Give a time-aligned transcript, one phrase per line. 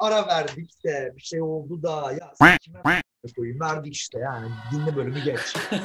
[0.00, 3.02] ara verdik de bir şey oldu da ya sen kime
[3.36, 5.40] koyayım verdik işte yani dinle bölümü geç.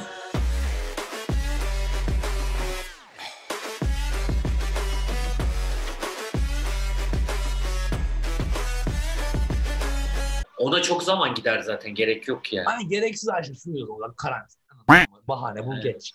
[10.58, 11.94] Ona çok zaman gider zaten.
[11.94, 12.64] Gerek yok yani.
[12.64, 15.06] Hani gereksiz şey sürüyoruz olarak karantina.
[15.28, 15.84] Bahane bu Evet.
[15.84, 16.12] geç.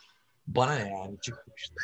[0.48, 1.76] Bana ne yani çıktık işte.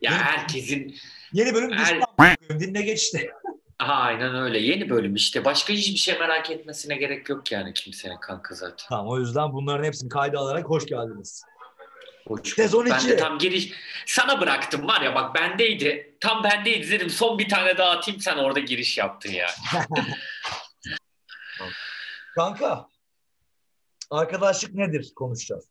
[0.00, 0.94] Ya herkesin
[1.32, 2.36] Yeni bölüm Her-.
[2.60, 3.30] Dinle geç işte.
[3.78, 4.58] Aynen öyle.
[4.58, 5.44] Yeni bölüm işte.
[5.44, 8.86] Başka hiçbir şey merak etmesine gerek yok yani kimsenin kanka zaten.
[8.88, 11.44] Tamam o yüzden bunların hepsini kayda alarak hoş geldiniz.
[12.26, 13.08] Hoş Sezon Ben iki.
[13.08, 13.72] de tam giriş
[14.06, 16.16] sana bıraktım var ya bak bendeydi.
[16.20, 19.46] Tam bendeydi dedim son bir tane daha atayım sen orada giriş yaptın ya.
[22.34, 22.88] Kanka
[24.10, 25.64] arkadaşlık nedir konuşacağız.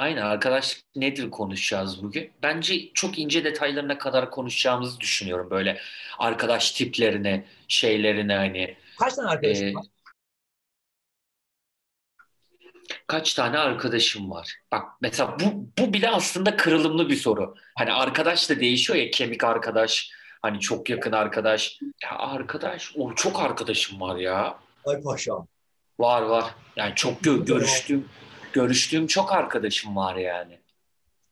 [0.00, 2.32] Aynen arkadaş nedir konuşacağız bugün?
[2.42, 5.50] Bence çok ince detaylarına kadar konuşacağımızı düşünüyorum.
[5.50, 5.80] Böyle
[6.18, 8.76] arkadaş tiplerini, şeylerini hani.
[8.98, 9.86] Kaç tane arkadaşın Ee, var?
[13.06, 14.54] Kaç tane arkadaşım var?
[14.72, 17.54] Bak mesela bu, bu bile aslında kırılımlı bir soru.
[17.78, 20.10] Hani arkadaş da değişiyor ya kemik arkadaş,
[20.42, 21.78] hani çok yakın arkadaş.
[22.02, 24.58] Ya arkadaş, o çok arkadaşım var ya.
[24.86, 25.46] Ay paşam.
[25.98, 26.44] Var var.
[26.76, 28.08] Yani çok gö- görüştüğüm
[28.52, 30.58] görüştüğüm çok arkadaşım var yani.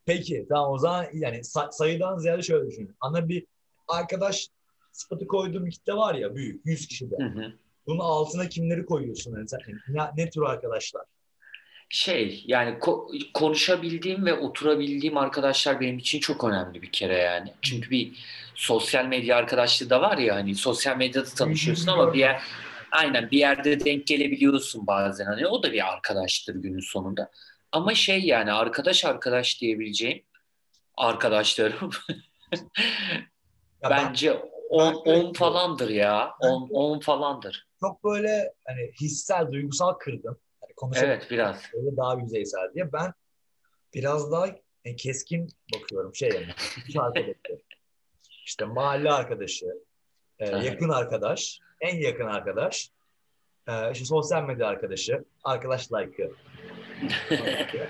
[0.06, 2.96] Peki tamam o zaman yani sa- sayıdan ziyade şöyle düşünün.
[3.00, 3.46] Ana bir
[3.88, 4.48] arkadaş
[4.92, 7.16] sıfatı koyduğum bir kitle var ya büyük 100 kişi de.
[7.86, 9.36] Bunun altına kimleri koyuyorsun?
[9.36, 11.02] Yani sen, ne, ne tür arkadaşlar?
[11.90, 17.52] Şey yani ko- konuşabildiğim ve oturabildiğim arkadaşlar benim için çok önemli bir kere yani.
[17.62, 18.12] Çünkü bir
[18.54, 22.42] sosyal medya arkadaşlığı da var ya hani sosyal medyada tanışıyorsun ama bir yer
[22.92, 27.30] aynen bir yerde denk gelebiliyorsun bazen hani o da bir arkadaştır günün sonunda.
[27.72, 30.22] Ama şey yani arkadaş arkadaş diyebileceğim
[30.96, 31.90] arkadaşlarım
[33.82, 34.32] Ya ben bence
[34.68, 36.30] 10 ben- 10 falandır ya.
[36.40, 37.66] 10 10 falandır.
[37.80, 40.38] çok böyle hani hissel, duygusal kırdım.
[40.62, 41.62] Yani konuşabildiğim Evet biraz.
[41.74, 42.92] böyle daha yüzeysel diye.
[42.92, 43.12] Ben
[43.94, 44.46] biraz daha
[44.84, 46.46] e, keskin bakıyorum şey yani.
[48.46, 49.66] işte mahalle arkadaşı,
[50.38, 52.90] e, yakın arkadaş, en yakın arkadaş,
[53.68, 56.32] e, işte sosyal medya arkadaşı, arkadaş like'ı.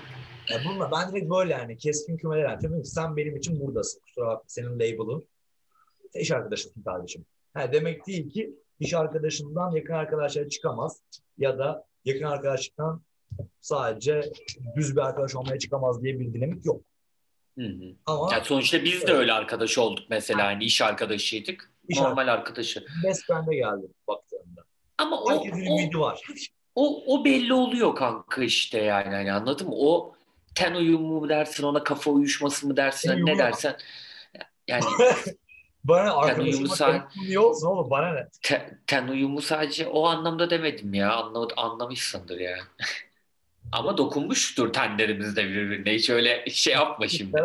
[0.49, 2.83] ya bunlar, ben direkt böyle yani keskin kümeler yani.
[2.83, 4.01] Ki sen benim için buradasın.
[4.01, 5.27] Kusura bakma senin label'ın.
[6.13, 7.25] Sen iş arkadaşısın kardeşim.
[7.53, 11.01] Ha, demek değil ki iş arkadaşından yakın arkadaşlara çıkamaz
[11.37, 13.01] ya da yakın arkadaşlıktan
[13.61, 14.31] sadece
[14.75, 16.81] düz bir arkadaş olmaya çıkamaz diye bir dinamik yok.
[17.57, 17.95] Hı hı.
[18.05, 20.45] Ama Ya sonuçta biz de öyle arkadaş olduk mesela.
[20.45, 21.68] Hani iş arkadaşıydık.
[21.89, 22.85] İş normal arkadaşı.
[23.03, 24.61] best friend'e geldim baktığımda.
[24.97, 26.21] Ama o, Herkesin o, ümidi var.
[26.75, 29.15] o, o belli oluyor kanka işte yani.
[29.15, 29.73] Hani anladın mı?
[29.77, 30.15] O
[30.55, 33.39] ten uyumu mu dersin ona kafa uyuşması mı dersin Ten hani ne uyumu.
[33.39, 33.77] dersen.
[34.67, 34.83] Yani
[35.83, 38.27] Bana uyumu say- sen niye olsun oğlum bana ne?
[38.41, 41.13] te- ten uyumu sadece o anlamda demedim ya.
[41.13, 42.61] Anla, anlamışsındır yani.
[43.71, 45.93] Ama dokunmuştur tenlerimiz de birbirine.
[45.93, 47.43] Hiç öyle şey yapma şimdi.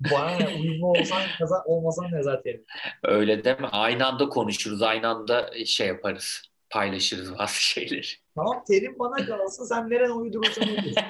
[0.00, 0.48] Bana ne?
[0.60, 2.64] Uyumlu olsan kaza, olmasan ne zaten?
[3.02, 3.68] Öyle deme.
[3.72, 4.82] Aynı anda konuşuruz.
[4.82, 6.42] Aynı anda şey yaparız.
[6.70, 8.06] Paylaşırız bazı şeyleri.
[8.34, 10.96] Tamam terim bana kalsın sen nereye uydurursan uydur.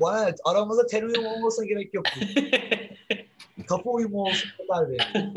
[0.00, 0.34] Bana ne?
[0.44, 2.06] Aramızda ten uyumu olmasına gerek yok.
[3.68, 5.34] Kafa uyumu olsun kadar benim.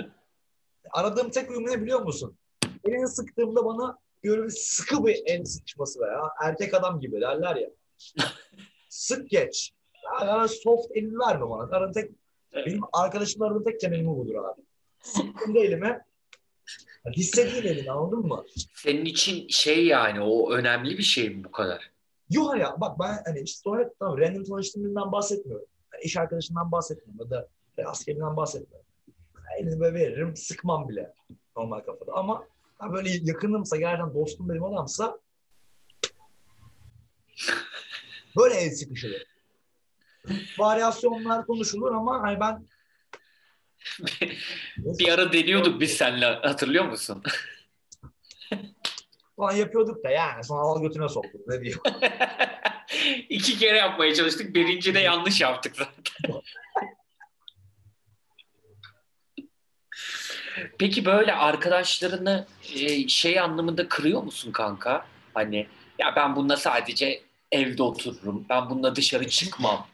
[0.91, 2.37] Aradığım tek uyum ne biliyor musun?
[2.83, 6.21] Elini sıktığımda bana bir sıkı bir el sıkışması var ya.
[6.43, 7.69] Erkek adam gibi derler ya.
[8.89, 9.71] Sık geç.
[10.21, 11.77] Ya, soft elini verme bana.
[11.77, 12.11] Aradığım tek,
[12.55, 14.61] benim arkadaşımla aradığım tek temelimi budur abi.
[14.99, 16.01] Sıktığımda elime
[17.11, 18.45] hissettiğin elini anladın mı?
[18.75, 21.91] Senin için şey yani o önemli bir şey mi bu kadar?
[22.29, 25.67] Yok ya bak ben hani işte sonra tamam random tanıştığım birinden bahsetmiyorum.
[25.93, 27.49] Yani iş arkadaşından bahsetmiyorum ya da
[27.85, 28.85] askerinden bahsetmiyorum.
[29.35, 31.13] Yani elini böyle veririm sıkmam bile
[31.57, 35.19] normal kafada ama ha böyle yakınımsa gerçekten dostum benim adamsa
[38.37, 39.34] böyle el sıkışılır.
[40.57, 42.65] Varyasyonlar konuşulur ama hani ben
[44.77, 47.23] Bir ara deniyorduk biz seninle hatırlıyor musun?
[49.35, 51.79] falan yapıyorduk da yani sonra al götüne soktuk ne diyeyim.
[53.29, 54.55] İki kere yapmaya çalıştık.
[54.55, 56.41] Birinci de yanlış yaptık zaten.
[60.79, 65.05] Peki böyle arkadaşlarını e, şey anlamında kırıyor musun kanka?
[65.33, 65.67] Hani
[65.99, 67.21] ya ben bununla sadece
[67.51, 68.45] evde otururum.
[68.49, 69.87] Ben bununla dışarı çıkmam.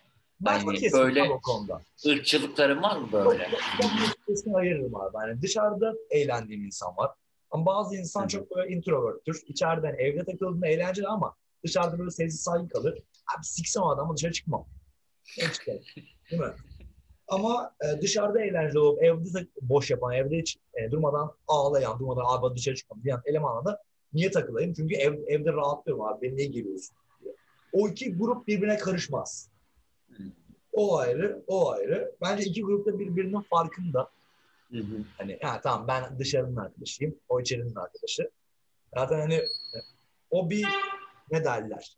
[0.46, 1.82] Ben Hani kesin böyle- o konuda.
[2.06, 3.50] Irkçılıkların var mı böyle?
[4.28, 5.18] Kesin ayırırım abi.
[5.18, 7.12] Yani dışarıda eğlendiğim insan var.
[7.52, 8.28] Ama bazı insan Hı.
[8.28, 9.42] çok böyle introverttür.
[9.48, 12.94] İçeriden evde takıldığında eğlenceli ama dışarıda böyle sessiz sakin kalır.
[13.38, 14.66] Abi siksem adamı dışarı çıkmam.
[15.54, 15.82] Çıkarım?
[16.32, 16.48] Değil mi?
[17.28, 22.24] Ama e, dışarıda eğlenceli olup evde de boş yapan, evde hiç e, durmadan ağlayan, durmadan
[22.28, 23.82] abi dışarı çıkmam diyen elemanla da
[24.14, 24.74] Niye takılayım?
[24.74, 26.22] Çünkü ev, evde rahatlıyorum abi.
[26.22, 26.96] Beni niye geliyorsun?
[27.74, 29.50] O iki grup birbirine karışmaz.
[30.74, 32.16] O ayrı, o ayrı.
[32.22, 34.10] Bence iki grup da birbirinin farkında.
[34.72, 35.04] Hı hı.
[35.18, 37.16] Hani ha tamam ben dışarının arkadaşıyım.
[37.30, 38.30] O içerinin arkadaşı.
[38.94, 39.42] Zaten hani
[40.32, 40.68] o bir
[41.32, 41.96] ne derler?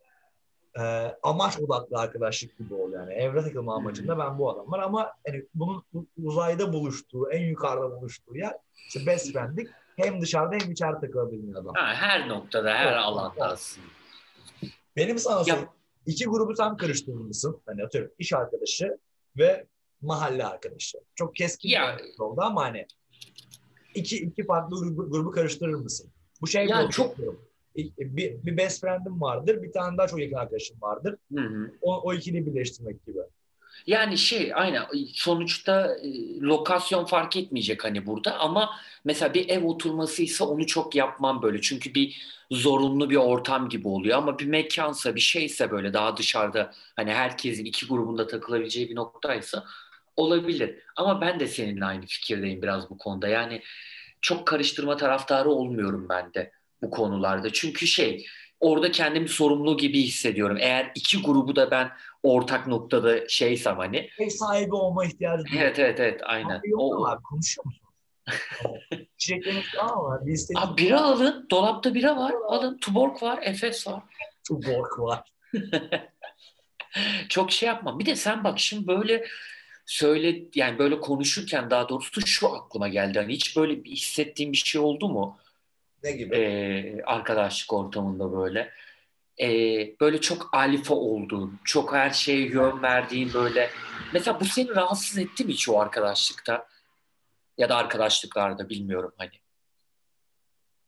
[0.78, 3.12] Ee, amaç odaklı arkadaşlık gibi oluyor yani.
[3.12, 5.84] Evre takılma amacında ben bu adam var ama hani bunun
[6.24, 8.54] uzayda buluştuğu, en yukarıda buluştuğu yer
[8.88, 9.68] işte best friendlik.
[9.96, 11.74] Hem dışarıda hem içeride takılabildiğin adam.
[11.74, 13.86] Ha, her noktada, her Evet, alanda aslında.
[14.96, 15.68] Benim sana Ya-.
[16.06, 17.60] İki grubu sen karıştırmışsın.
[17.66, 18.98] Hani atıyorum iş arkadaşı
[19.38, 19.66] ve
[20.02, 20.98] mahalle arkadaşı.
[21.14, 22.86] Çok keskin Ya- bir oldu ama hani
[23.94, 26.10] iki, iki farklı grubu, grubu karıştırır mısın?
[26.40, 27.16] Bu şey Ya gibi çok-
[27.98, 31.16] bir, bir best friend'im vardır, bir tane daha çok yakın arkadaşım vardır.
[31.34, 31.70] Hı hı.
[31.82, 33.18] O, o ikili birleştirmek gibi.
[33.86, 38.70] Yani şey aynen sonuçta e, lokasyon fark etmeyecek hani burada ama
[39.04, 41.60] mesela bir ev oturmasıysa onu çok yapmam böyle.
[41.60, 46.72] Çünkü bir zorunlu bir ortam gibi oluyor ama bir mekansa bir şeyse böyle daha dışarıda
[46.96, 49.64] hani herkesin iki grubunda takılabileceği bir noktaysa
[50.16, 50.78] olabilir.
[50.96, 53.28] Ama ben de seninle aynı fikirdeyim biraz bu konuda.
[53.28, 53.62] Yani
[54.20, 57.52] çok karıştırma taraftarı olmuyorum ben de bu konularda.
[57.52, 58.26] Çünkü şey
[58.60, 60.56] orada kendimi sorumlu gibi hissediyorum.
[60.60, 61.90] Eğer iki grubu da ben
[62.22, 64.08] ortak noktada şeysem hani.
[64.18, 65.66] Ev sahibi olma ihtiyacı duyuyorum.
[65.66, 66.58] Evet evet evet aynen.
[66.58, 67.22] Abi O, abi?
[67.22, 67.80] Konuşuyor musun?
[69.18, 70.26] Çiçekleriniz tamam var.
[70.26, 71.46] Bir isteğiniz Abi bira alın.
[71.50, 72.34] Dolapta bira var.
[72.48, 72.78] Alın.
[72.78, 73.38] Tuborg var.
[73.42, 74.02] Efes var.
[74.48, 75.32] Tuborg var.
[77.28, 77.98] Çok şey yapmam.
[77.98, 79.26] Bir de sen bak şimdi böyle
[79.86, 83.18] söyle yani böyle konuşurken daha doğrusu şu aklıma geldi.
[83.18, 85.38] Hani hiç böyle bir hissettiğin bir şey oldu mu?
[86.04, 86.36] Ne gibi?
[86.36, 88.70] Ee, arkadaşlık ortamında böyle.
[89.40, 93.70] Ee, böyle çok alfa olduğun, çok her şeye yön verdiğin böyle.
[94.12, 96.68] Mesela bu seni rahatsız etti mi hiç o arkadaşlıkta?
[97.58, 99.30] Ya da arkadaşlıklarda bilmiyorum hani.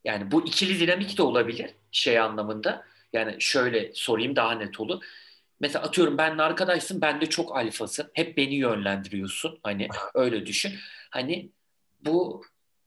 [0.03, 2.85] Yani bu ikili dinamik de olabilir şey anlamında.
[3.13, 5.03] Yani şöyle sorayım daha net olur.
[5.59, 8.11] Mesela atıyorum benle arkadaşsın, ben de çok alfasın.
[8.13, 9.59] Hep beni yönlendiriyorsun.
[9.63, 10.73] Hani öyle düşün.
[11.09, 11.51] Hani
[12.05, 12.43] bu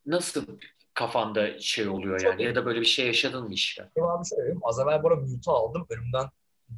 [0.06, 0.58] nasıl
[0.94, 2.42] kafanda şey oluyor yani?
[2.42, 3.90] Ya da böyle bir şey yaşadın mı işte?
[3.96, 4.60] Cevabı söyleyeyim.
[4.62, 5.86] Az evvel bana mute'u aldım.
[5.90, 6.26] Önümden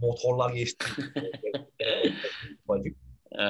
[0.00, 0.87] motorlar geçti.
[2.69, 2.97] Bacık.
[3.32, 3.44] Ee,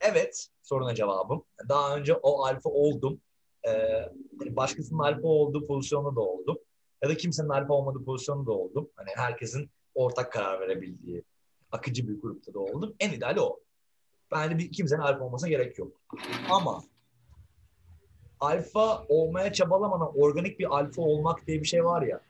[0.00, 1.44] evet soruna cevabım.
[1.68, 3.20] Daha önce o alfa oldum.
[3.68, 4.08] Ee,
[4.56, 6.58] başkasının alfa olduğu pozisyonda da oldum.
[7.02, 8.90] Ya da kimsenin alfa olmadığı pozisyonda da oldum.
[8.96, 11.24] Hani herkesin ortak karar verebildiği
[11.72, 12.94] akıcı bir grupta da oldum.
[13.00, 13.60] En ideali o.
[14.32, 16.00] Bence bir kimsenin alfa olmasına gerek yok.
[16.50, 16.82] Ama
[18.40, 22.20] alfa olmaya çabalamadan organik bir alfa olmak diye bir şey var ya.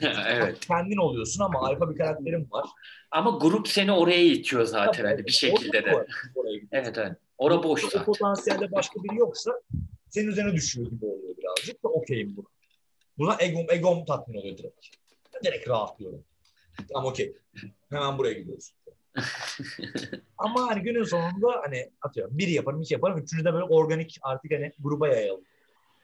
[0.28, 0.60] evet.
[0.60, 2.66] Kendin oluyorsun ama alfa bir karakterin var.
[3.10, 6.06] Ama grup seni oraya itiyor zaten hani bir şekilde de.
[6.34, 6.60] Oraya.
[6.72, 7.12] Evet evet.
[7.38, 8.04] Ora boş O zaten.
[8.04, 9.60] potansiyelde başka biri yoksa
[10.08, 12.46] senin üzerine düşüyor gibi oluyor birazcık da okeyim buna.
[13.18, 14.86] Buna egom, egom tatmin oluyor direkt.
[15.44, 16.24] Direkt rahatlıyorum.
[16.92, 17.36] Tamam okey.
[17.90, 18.72] Hemen buraya gidiyoruz.
[20.38, 23.18] Ama hani günün sonunda hani atıyorum bir yaparım, iki yaparım.
[23.18, 25.44] Üçüncü de böyle organik artık hani gruba yayalım.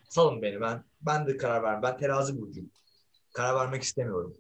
[0.09, 0.85] Salın beni ben.
[1.01, 1.83] Ben de karar ver.
[1.83, 2.71] Ben terazi burcuyum.
[3.33, 4.35] Karar vermek istemiyorum.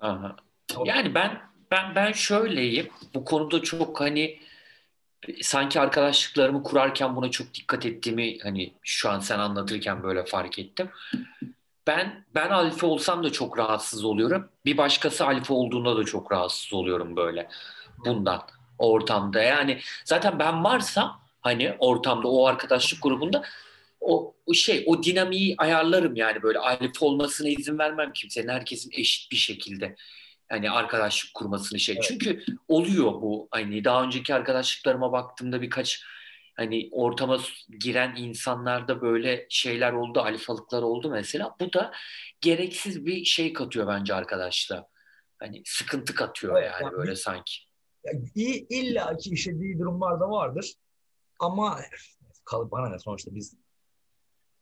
[0.00, 0.36] Aha.
[0.84, 1.40] Yani ben
[1.70, 2.88] ben ben şöyleyim.
[3.14, 4.40] Bu konuda çok hani
[5.42, 10.90] sanki arkadaşlıklarımı kurarken buna çok dikkat ettiğimi hani şu an sen anlatırken böyle fark ettim.
[11.90, 14.48] Ben ben alfa olsam da çok rahatsız oluyorum.
[14.64, 17.48] Bir başkası alfa olduğunda da çok rahatsız oluyorum böyle
[18.04, 18.42] bundan
[18.78, 19.42] ortamda.
[19.42, 23.42] Yani zaten ben varsam hani ortamda o arkadaşlık grubunda
[24.00, 29.32] o, o şey o dinamiği ayarlarım yani böyle alfa olmasına izin vermem kimsenin herkesin eşit
[29.32, 29.96] bir şekilde
[30.50, 31.94] yani arkadaşlık kurmasını şey.
[31.94, 32.04] Evet.
[32.08, 36.02] Çünkü oluyor bu hani daha önceki arkadaşlıklarıma baktığımda birkaç
[36.60, 37.38] hani ortama
[37.80, 41.56] giren insanlarda böyle şeyler oldu, alfalıklar oldu mesela.
[41.60, 41.92] Bu da
[42.40, 44.84] gereksiz bir şey katıyor bence arkadaşlar.
[45.38, 47.54] Hani sıkıntı katıyor Evet, yani yani böyle sanki.
[48.34, 50.74] İlla ki işlediği durumlar da vardır.
[51.38, 51.80] Ama
[52.44, 53.56] kal bana ne sonuçta biz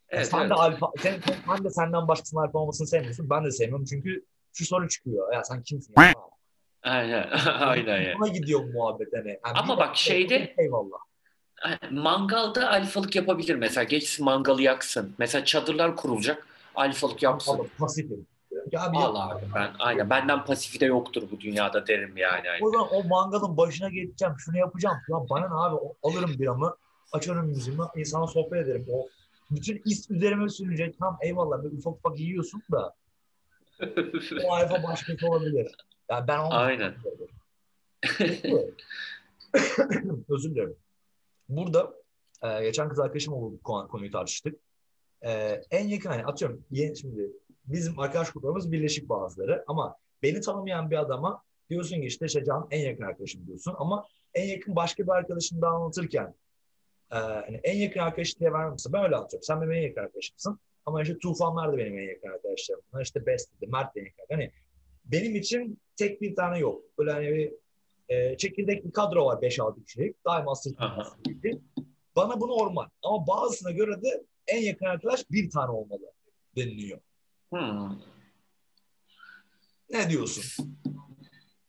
[0.09, 0.51] Evet, sen evet.
[0.51, 3.31] de alfa, sen, sen de senden başkasının alfa olmasını sevmiyorsun.
[3.31, 5.33] Ben de sevmiyorum çünkü şu soru çıkıyor.
[5.35, 6.13] Ya sen kimsin ya?
[6.83, 8.19] Aynen, aynen.
[8.21, 9.29] Buna gidiyor muhabbet hani.
[9.29, 11.08] Yani Ama bak şeyde- eyvallah.
[11.91, 13.85] Mangalda alfalık yapabilir mesela.
[13.85, 15.15] Geçsin mangalı yaksın.
[15.19, 16.47] Mesela çadırlar kurulacak.
[16.75, 17.69] Alfalık yapsın.
[17.79, 18.27] Pasifim.
[18.73, 22.47] Ya bir Allah abi ben aynen benden pasifi de yoktur bu dünyada derim yani.
[22.63, 24.97] O zaman o mangalın başına geçeceğim, şunu yapacağım.
[25.09, 26.77] Ya bana ne abi alırım biramı,
[27.13, 28.87] açarım müziğimi, insana sohbet ederim.
[28.93, 29.09] O
[29.51, 30.99] bütün is üzerime sürünecek.
[30.99, 32.95] Tam eyvallah bir ufak ufak yiyorsun da
[34.45, 35.77] o alfa başkası olabilir.
[36.11, 36.95] Yani ben onu Aynen.
[40.29, 40.77] Özür dilerim.
[41.49, 41.95] Burada
[42.43, 44.61] e, geçen kız arkadaşımla bu konu- konuyu tartıştık.
[45.23, 45.31] E,
[45.71, 47.33] en yakın hani atıyorum yeni, şimdi
[47.65, 52.69] bizim arkadaş gruplarımız birleşik bazıları ama beni tanımayan bir adama diyorsun ki işte işte Can
[52.71, 56.35] en yakın arkadaşım diyorsun ama en yakın başka bir arkadaşını da anlatırken
[57.13, 58.93] e, hani en yakın arkadaş diye vermemişsin.
[58.93, 59.45] Ben öyle anlatıyorum.
[59.45, 60.61] Sen benim en yakın arkadaşımsın.
[60.87, 62.83] Ama işte Tufanlar da benim en yakın arkadaşlarım.
[63.03, 64.25] İşte Best de, Mert de en yakın.
[64.31, 64.53] Hani
[65.05, 66.83] benim için tek bir tane yok.
[66.99, 67.53] Böyle hani bir
[68.09, 70.25] e, çekirdek bir kadro var 5-6 kişilik.
[70.25, 71.07] Daima sırtında.
[72.17, 72.87] Bana bu normal.
[73.03, 76.13] Ama bazısına göre de en yakın arkadaş bir tane olmalı
[76.57, 77.01] deniliyor.
[77.51, 77.99] Hmm.
[79.91, 80.79] Ne diyorsun?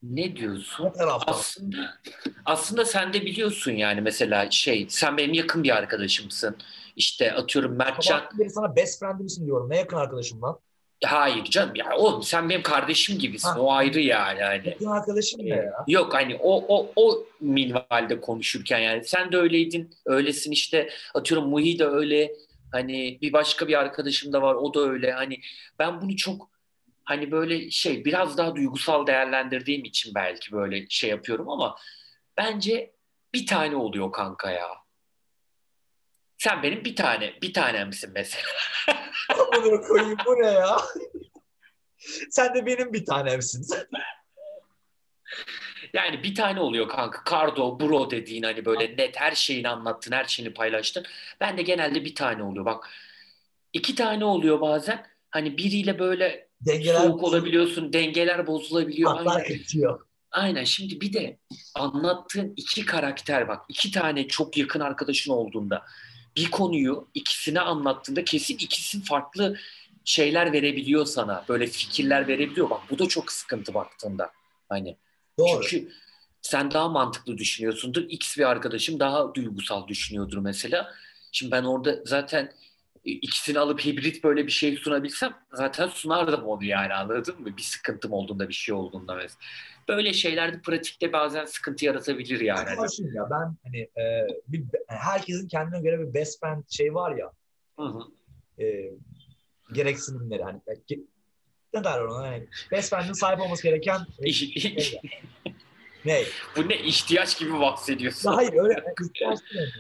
[0.04, 0.86] Ne diyorsun?
[0.86, 1.04] Ne?
[1.04, 2.00] Aslında
[2.46, 6.58] aslında sen de biliyorsun yani mesela şey sen benim yakın bir arkadaşımsın.
[6.96, 8.20] İşte atıyorum Mertcan.
[8.20, 9.70] Sabah sana best friend'im misin diyorum.
[9.70, 10.60] Ne yakın arkadaşım lan?
[11.06, 13.50] Hayır canım ya oğlum sen benim kardeşim gibisin.
[13.50, 13.60] Ha.
[13.60, 14.68] O ayrı yani hani.
[14.68, 15.74] Yakın arkadaşım ne ya?
[15.88, 19.96] Yok hani o o o minvalde konuşurken yani sen de öyleydin.
[20.06, 22.32] Öylesin işte atıyorum Muhi de öyle.
[22.72, 25.12] Hani bir başka bir arkadaşım da var o da öyle.
[25.12, 25.40] Hani
[25.80, 26.50] ben bunu çok
[27.04, 31.76] hani böyle şey biraz daha duygusal değerlendirdiğim için belki böyle şey yapıyorum ama
[32.38, 32.92] bence
[33.34, 34.68] bir tane oluyor kanka ya.
[36.40, 38.44] Sen benim bir tane, bir tanemsin mesela.
[39.54, 40.78] Amına koyayım bu ne ya?
[42.30, 43.68] Sen de benim bir tanemsin.
[45.94, 47.24] Yani bir tane oluyor kanka.
[47.24, 51.06] Kardo, bro dediğin hani böyle net her şeyini anlattın, her şeyini paylaştın.
[51.40, 52.66] Ben de genelde bir tane oluyor.
[52.66, 52.90] Bak
[53.74, 55.06] iki tane oluyor bazen.
[55.32, 59.16] Hani biriyle böyle Dengeler soğuk olabiliyorsun, dengeler bozulabiliyor.
[59.16, 59.58] Hatlar Aynen.
[59.58, 60.06] kaçıyor.
[60.32, 60.64] Aynen.
[60.64, 61.38] Şimdi bir de
[61.76, 63.66] anlattığın iki karakter bak.
[63.70, 65.86] iki tane çok yakın arkadaşın olduğunda
[66.36, 69.58] bir konuyu ikisine anlattığında kesin ikisi farklı
[70.06, 71.46] şeyler verebiliyor sana.
[71.50, 72.70] Böyle fikirler verebiliyor.
[72.70, 74.32] Bak bu da çok sıkıntı baktığında.
[74.70, 74.98] Hani
[75.40, 75.62] Doğru.
[75.68, 75.92] çünkü
[76.42, 78.04] sen daha mantıklı düşünüyorsundur.
[78.10, 80.94] X bir arkadaşım daha duygusal düşünüyordur mesela.
[81.32, 82.54] Şimdi ben orada zaten
[83.06, 87.58] ikisini alıp hibrit böyle bir şey sunabilsem zaten sunardım onu yani anladın mı?
[87.58, 89.40] Bir sıkıntım olduğunda bir şey olduğunda mesela.
[89.88, 92.76] Böyle şeylerde pratikte bazen sıkıntı yaratabilir yani.
[92.76, 93.30] Karşıyım ya.
[93.32, 97.32] Ben hani e, bir, herkesin kendine göre bir best friend şey var ya.
[97.80, 98.00] Hı hı.
[98.64, 98.92] E,
[99.74, 100.60] gereksinimleri hani.
[100.90, 101.06] Ge-
[101.74, 102.28] ne derler ona?
[102.28, 104.00] Hani best friend'in sahip olması gereken
[104.32, 105.02] şey
[106.06, 106.24] ne?
[106.56, 108.34] Bu ne ihtiyaç gibi bahsediyorsun.
[108.34, 108.84] Hayır öyle.
[109.06, 109.74] ihtiyaç değil.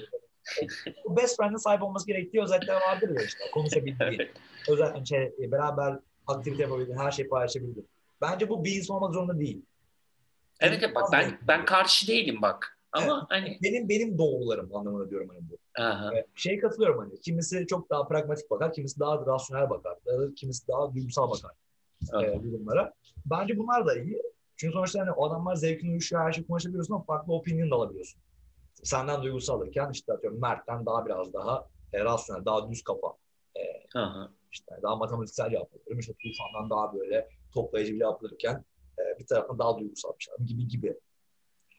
[1.05, 3.39] Bu best friend'in sahip olması gerektiği özellikler vardır ya işte.
[3.53, 3.95] Konuşabildiği.
[4.19, 4.31] Evet.
[4.69, 7.87] özel şey, beraber aktivite yapabildiğin, her şeyi paylaşabildiğin.
[8.21, 9.61] Bence bu bir insan olmak zorunda değil.
[10.59, 12.79] Evet evet, bak ben ben karşı değilim bak.
[12.91, 15.81] Ama hani Benim benim doğrularım anlamında diyorum hani bu.
[15.81, 19.93] aha, Evet, Şey katılıyorum hani kimisi çok daha pragmatik bakar, kimisi daha rasyonel bakar,
[20.35, 21.51] kimisi daha duygusal bakar
[22.13, 22.25] aha.
[22.25, 22.93] e, durumlara.
[23.25, 24.21] Bence bunlar da iyi.
[24.57, 28.21] Çünkü sonuçta hani o adamlar zevkini uyuşuyor, her şeyi konuşabiliyorsun ama farklı opinion da alabiliyorsun.
[28.83, 33.07] Senden duygusal alırken işte atıyorum Mert'ten daha biraz daha e, rasyonel, daha düz kafa.
[33.95, 34.31] aha.
[34.51, 35.99] işte daha matematiksel yapıyorum.
[35.99, 38.65] İşte Tufan'dan daha böyle toplayıcı bir yapılırken
[38.99, 40.99] e, bir taraftan daha duygusal bir şey gibi gibi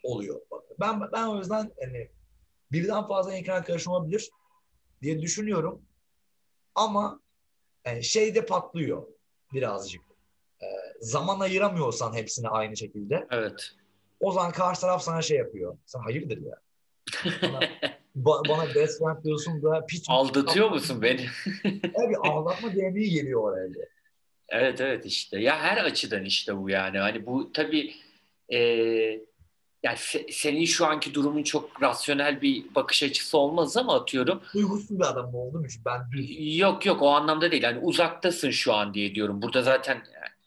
[0.03, 0.41] oluyor.
[0.81, 2.11] Ben ben o yüzden hani
[2.73, 4.31] birden fazla yakın arkadaşım olabilir
[5.03, 5.83] diye düşünüyorum.
[6.75, 7.21] Ama
[7.85, 9.07] e, şey de patlıyor
[9.53, 10.03] birazcık.
[10.63, 10.67] E,
[11.01, 13.27] zaman ayıramıyorsan hepsine aynı şekilde.
[13.31, 13.71] Evet.
[14.21, 15.79] O zaman karşı taraf sana şey yapıyor.
[15.87, 16.57] Sen hayırdır ya.
[17.43, 17.61] Bana,
[18.17, 21.27] ba- bana best friend diyorsun da piç Aldatıyor musun beni?
[21.95, 23.69] Abi ağlatma DM'yi geliyor oraya.
[24.49, 25.39] Evet evet işte.
[25.41, 26.99] Ya her açıdan işte bu yani.
[26.99, 27.95] Hani bu tabii
[28.49, 28.59] e,
[29.83, 34.43] yani se- senin şu anki durumun çok rasyonel bir bakış açısı olmaz ama atıyorum.
[34.55, 36.59] Duygusuz bir adam olduğum için ben düz.
[36.59, 37.63] Yok yok o anlamda değil.
[37.65, 39.43] Hani uzaktasın şu an diye diyorum.
[39.43, 40.03] Burada zaten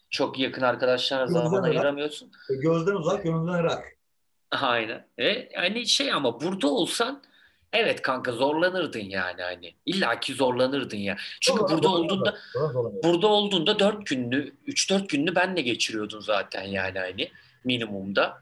[0.10, 2.32] çok yakın arkadaşlarına zaman ayıramıyorsun.
[2.62, 3.84] Gözden uzak, gönülden ırak.
[4.62, 5.08] Aynen.
[5.18, 7.24] E, yani şey ama burada olsan
[7.74, 9.74] evet kanka zorlanırdın yani hani.
[9.86, 11.18] İlla ki zorlanırdın ya.
[11.42, 13.04] Çünkü Doğru, burada doğru, olduğunda doğru, doğru.
[13.04, 17.32] burada olduğunda dört günlü, üç dört günlü benle geçiriyordun zaten yani hani
[17.64, 18.42] minimumda.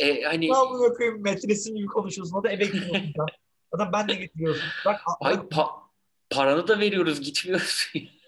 [0.00, 2.36] E, hani Ne yapayım metresin gibi konuşuyorsun.
[2.36, 3.12] O da eve gidiyorsun.
[3.72, 4.64] Adam ben de getiriyorsun.
[4.84, 5.80] Bak ay pa-
[6.30, 8.02] paranı da veriyoruz gitmiyorsun.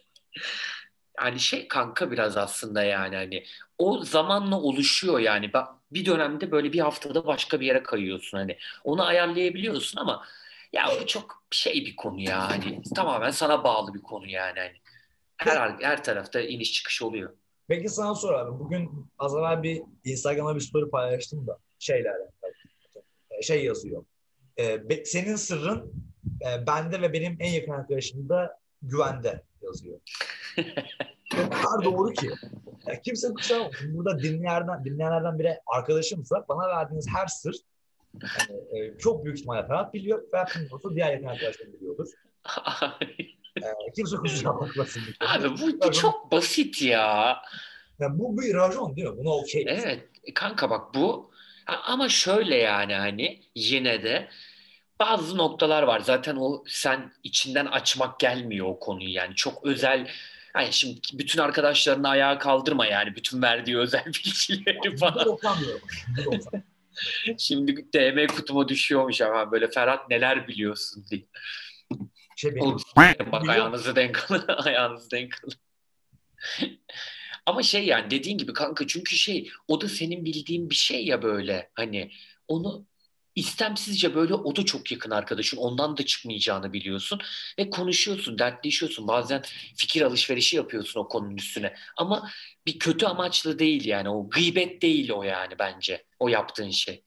[1.24, 3.44] yani şey kanka biraz aslında yani hani
[3.78, 5.50] o zamanla oluşuyor yani.
[5.92, 8.56] Bir dönemde böyle bir haftada başka bir yere kayıyorsun hani.
[8.84, 10.24] Onu ayarlayabiliyorsun ama
[10.72, 14.72] ya bu çok şey bir konu ya hani tamamen sana bağlı bir konu yani hani.
[15.36, 17.32] Her her tarafta iniş çıkış oluyor.
[17.68, 18.58] Peki sana sorarım.
[18.60, 22.52] Bugün az evvel bir Instagram'a bir story paylaştım da şeyle alakalı.
[23.30, 24.04] Ee, Şey yazıyor.
[24.58, 25.92] Be- senin sırrın
[26.46, 30.00] e, bende ve benim en yakın arkadaşımda güvende yazıyor.
[31.34, 32.30] o kadar doğru ki.
[32.86, 33.94] Ya kimse kusura bakmasın.
[33.94, 37.56] Burada dinleyenlerden, dinleyenlerden biri arkadaşımsa bana verdiğiniz her sır
[38.22, 40.30] yani, e, çok büyük ihtimalle Ferhat biliyor.
[40.30, 42.08] Ferhat bilmiyorsa diğer yakın arkadaşlarım biliyordur.
[43.56, 45.02] Ee, Kimse kusura bakmasın.
[45.20, 47.42] Abi bu, bu çok basit ya.
[47.98, 49.18] Yani bu bir rajon değil mi?
[49.18, 49.64] Buna okey.
[49.68, 51.30] Evet e, kanka bak bu
[51.66, 54.28] ama şöyle yani hani yine de
[55.00, 56.00] bazı noktalar var.
[56.00, 60.10] Zaten o sen içinden açmak gelmiyor o konuyu yani çok özel
[60.56, 65.26] yani şimdi bütün arkadaşlarını ayağa kaldırma yani bütün verdiği özel bilgileri falan.
[65.26, 65.88] %90 diyorum.
[66.16, 66.62] %90.
[67.38, 71.26] Şimdi DM kutuma düşüyormuş ama böyle Ferhat neler biliyorsun diye.
[72.36, 72.66] Şey benim.
[72.66, 72.80] Oğlum
[73.32, 74.44] bak ayağınızı denk alın.
[74.48, 75.56] ayağınızı denk alın.
[77.46, 81.22] Ama şey yani dediğin gibi kanka çünkü şey o da senin bildiğin bir şey ya
[81.22, 82.10] böyle hani
[82.48, 82.86] onu
[83.40, 87.20] istemsizce böyle o da çok yakın arkadaşın ondan da çıkmayacağını biliyorsun
[87.58, 89.42] ve konuşuyorsun dertleşiyorsun bazen
[89.76, 92.30] fikir alışverişi yapıyorsun o konunun üstüne ama
[92.66, 97.02] bir kötü amaçlı değil yani o gıybet değil o yani bence o yaptığın şey.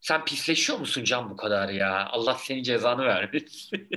[0.00, 2.06] Sen pisleşiyor musun Can bu kadar ya?
[2.06, 3.88] Allah senin cezanı vermesin.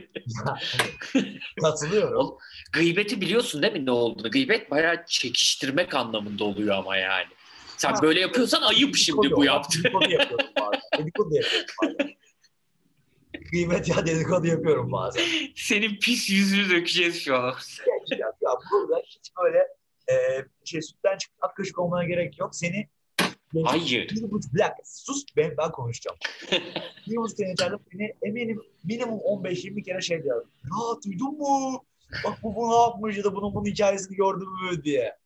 [1.62, 2.38] Katılıyorum.
[2.74, 4.32] Gıybeti biliyorsun değil mi ne olduğunu?
[4.32, 7.28] Gıybet bayağı çekiştirmek anlamında oluyor ama yani.
[7.82, 9.84] Sen Ha, böyle yapıyorsan ayıp şimdi bu yaptığın.
[9.84, 10.82] Dedikodu yapıyorum bazen.
[11.00, 12.16] Dedikodu yapıyorum bazen.
[13.50, 15.24] Kıymet ya dedikodu yapıyorum bazen.
[15.56, 17.54] Senin pis yüzünü dökeceğiz şu an.
[17.86, 19.58] Gerçekten ya burada hiç böyle
[20.10, 22.56] e, şey sütten çıkıp ak kaşık olmana gerek yok.
[22.56, 22.88] Seni
[23.64, 24.10] Hayır.
[24.10, 26.18] Bir buçuk, bir dakika sus ben, ben konuşacağım.
[27.08, 30.50] bir buçuk sene içeride beni eminim minimum 15-20 kere şey diyorum.
[30.64, 31.84] Ya duydun mu?
[32.26, 35.21] Bak bu bunu yapmış ya da bunun bunun hikayesini gördün mü diye.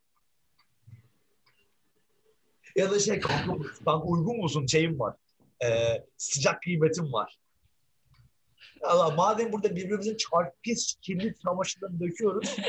[2.76, 5.16] Ya da şey kanka uygun musun şeyim var.
[5.64, 7.38] Ee, sıcak kıymetim var.
[8.84, 12.56] Allah madem burada birbirimizin çarp pis kirli çamaşırlarını döküyoruz.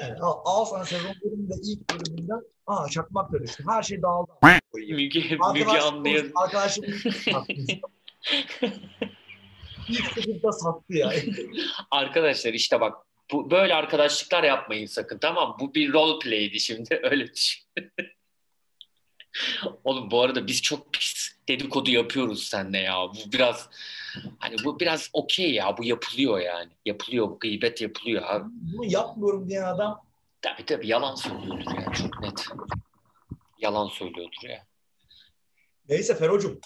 [0.00, 3.64] Yani, al, al sana sezon bölümünde ilk bölümünden aa çakmak da düştü.
[3.68, 4.32] Her şey dağıldı.
[4.74, 5.20] Müge,
[5.54, 6.32] Müge anlayan.
[6.34, 6.84] arkadaşım.
[9.88, 11.12] İlk sıkıntı sattı ya.
[11.90, 12.94] Arkadaşlar işte bak
[13.32, 15.56] bu, böyle arkadaşlıklar yapmayın sakın tamam?
[15.60, 17.64] Bu bir role play'di şimdi öyle düşün.
[19.84, 22.94] Oğlum bu arada biz çok pis dedikodu yapıyoruz seninle ya.
[22.94, 23.68] Bu biraz
[24.38, 25.76] hani bu biraz okey ya.
[25.78, 26.70] Bu yapılıyor yani.
[26.84, 28.44] Yapılıyor bu gıybet yapılıyor abi.
[28.50, 30.04] Bunu yapmıyorum diyen adam
[30.42, 32.46] Tabii tabii yalan söylüyordur ya çok net.
[33.58, 34.66] Yalan söylüyordur ya.
[35.88, 36.60] neyse Ferocum.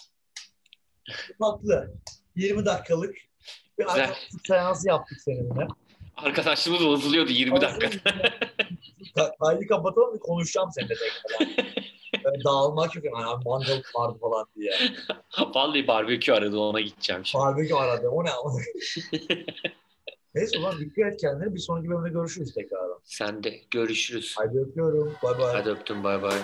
[1.41, 1.95] Tatlı.
[2.37, 3.17] 20 dakikalık
[3.79, 5.67] bir arkadaşlık seansı yaptık seninle.
[6.17, 7.87] Arkadaşlığımız bozuluyordu 20 dakika.
[9.17, 11.49] Ka- Kaydı kapatalım ve konuşacağım seninle tekrar.
[12.25, 14.73] Böyle dağılmak yok yani abi mangal vardı falan diye.
[15.55, 17.45] Vallahi barbekü aradı ona gideceğim şimdi.
[17.45, 18.09] Barbekü aradı.
[18.09, 18.31] O ne?
[20.35, 21.55] Neyse ulan dikkat et kendine.
[21.55, 22.99] Bir sonraki bölümde görüşürüz tekrardan.
[23.05, 24.35] Sen de görüşürüz.
[24.39, 25.15] Haydi öpüyorum.
[25.23, 25.53] Bay bay.
[25.53, 26.39] Hadi öptüm bay bay.